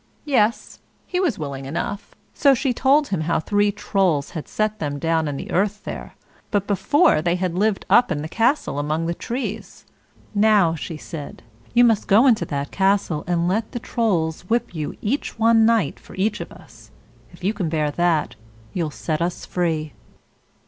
[0.25, 4.97] "Yes;" he was willing enough; so she told him how three Trolls had set them
[4.97, 6.15] down in the earth there;
[6.49, 9.85] but before they had lived in the castle up among the trees.
[10.33, 11.43] "Now," she said,
[11.75, 15.99] "you must go into that castle, and let the Trolls whip you each one night
[15.99, 16.89] for each of us.
[17.31, 18.33] If you can bear that,
[18.73, 19.93] you'll set us free."